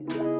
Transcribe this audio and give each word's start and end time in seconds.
If 0.00 0.33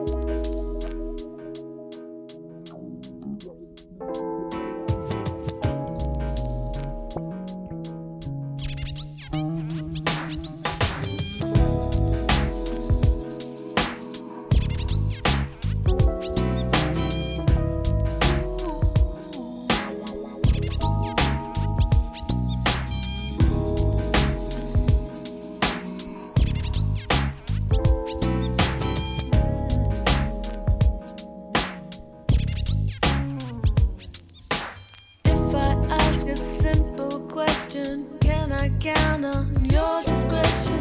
count 38.80 39.24
on 39.24 39.68
your 39.70 40.02
discretion? 40.04 40.80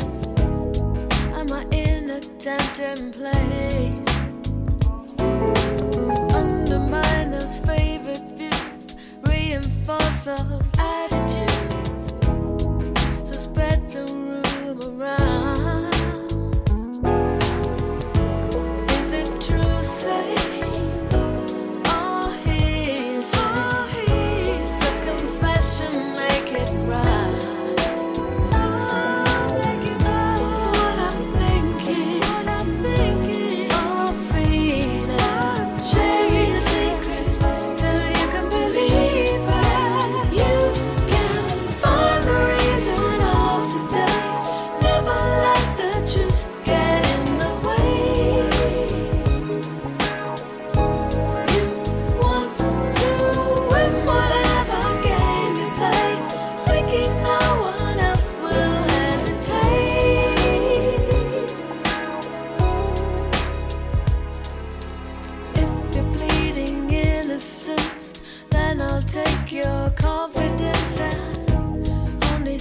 Am 1.36 1.52
I 1.52 1.66
in 1.72 2.10
a 2.10 2.20
tempting 2.20 3.12
place? 3.14 4.03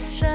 so 0.03 0.32